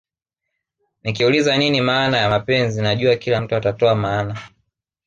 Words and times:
Nikiuliza 1.03 1.57
nini 1.57 1.81
maana 1.81 2.17
ya 2.17 2.29
mapenzi 2.29 2.81
najua 2.81 3.15
kila 3.15 3.41
mtu 3.41 3.55
atatoa 3.55 3.95
maana 3.95 4.37